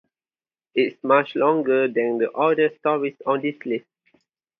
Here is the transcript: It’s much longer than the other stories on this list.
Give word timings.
It’s 0.73 0.97
much 1.03 1.35
longer 1.35 1.87
than 1.87 2.17
the 2.17 2.31
other 2.31 2.71
stories 2.79 3.15
on 3.27 3.41
this 3.43 3.63
list. 3.67 3.85